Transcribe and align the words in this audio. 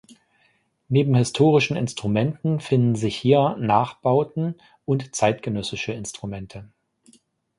Neben 0.89 1.13
historischen 1.13 1.77
Instrumenten 1.77 2.59
finden 2.59 2.95
sich 2.95 3.15
hier 3.15 3.55
Nachbauten 3.59 4.55
und 4.83 5.13
zeitgenössische 5.15 5.93
Instrumente. 5.93 6.71